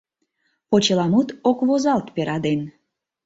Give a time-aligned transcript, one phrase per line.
[0.69, 2.61] Почеламут ок возалт пера ден.